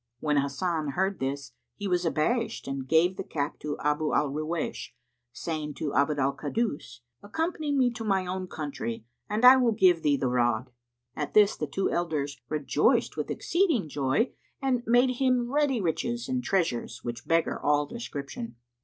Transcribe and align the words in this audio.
When 0.19 0.37
Hasan 0.37 0.93
heard 0.93 1.19
this 1.19 1.51
he 1.75 1.87
was 1.87 2.05
abashed 2.05 2.67
and 2.67 2.87
gave 2.87 3.17
the 3.17 3.23
cap 3.23 3.59
to 3.59 3.77
Abu 3.77 4.15
al 4.15 4.31
Ruwaysh, 4.31 4.93
saying 5.31 5.75
to 5.75 5.93
Abd 5.93 6.17
al 6.17 6.33
Kaddus, 6.35 7.01
"Accompany 7.21 7.71
me 7.71 7.91
to 7.91 8.03
my 8.03 8.25
own 8.25 8.47
country 8.47 9.05
and 9.29 9.45
I 9.45 9.57
will 9.57 9.73
give 9.73 10.01
thee 10.01 10.17
the 10.17 10.27
rod." 10.27 10.71
At 11.15 11.35
this 11.35 11.55
the 11.55 11.67
two 11.67 11.91
elders 11.91 12.41
rejoiced 12.49 13.15
with 13.15 13.29
exceeding 13.29 13.87
joy 13.89 14.31
and 14.59 14.81
made 14.87 15.17
him 15.17 15.51
ready 15.51 15.79
riches 15.79 16.27
and 16.27 16.43
treasures 16.43 17.03
which 17.03 17.27
beggar 17.27 17.59
all 17.61 17.85
description. 17.85 18.55